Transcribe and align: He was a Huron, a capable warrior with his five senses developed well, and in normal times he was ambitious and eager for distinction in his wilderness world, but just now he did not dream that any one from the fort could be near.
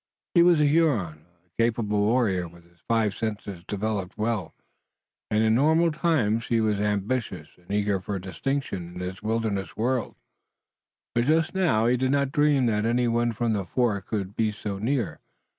He 0.33 0.41
was 0.41 0.59
a 0.59 0.65
Huron, 0.65 1.25
a 1.45 1.61
capable 1.61 1.99
warrior 1.99 2.47
with 2.47 2.63
his 2.67 2.79
five 2.87 3.13
senses 3.15 3.63
developed 3.67 4.17
well, 4.17 4.55
and 5.29 5.43
in 5.43 5.53
normal 5.53 5.91
times 5.91 6.47
he 6.47 6.59
was 6.59 6.79
ambitious 6.81 7.49
and 7.55 7.69
eager 7.69 7.99
for 7.99 8.17
distinction 8.17 8.95
in 8.95 8.99
his 9.01 9.21
wilderness 9.21 9.77
world, 9.77 10.15
but 11.13 11.25
just 11.25 11.53
now 11.53 11.85
he 11.85 11.97
did 11.97 12.09
not 12.09 12.31
dream 12.31 12.65
that 12.65 12.83
any 12.83 13.07
one 13.07 13.31
from 13.31 13.53
the 13.53 13.63
fort 13.63 14.07
could 14.07 14.35
be 14.35 14.51
near. 14.65 15.19